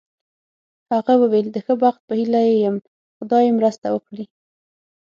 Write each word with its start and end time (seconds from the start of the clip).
هغه 0.91 1.13
وویل: 1.21 1.47
د 1.51 1.57
ښه 1.65 1.73
بخت 1.83 2.01
په 2.07 2.13
هیله 2.19 2.39
یې 2.49 2.55
یم، 2.63 2.77
خدای 3.17 3.43
یې 3.47 3.57
مرسته 3.59 3.87
وکړي. 3.91 4.25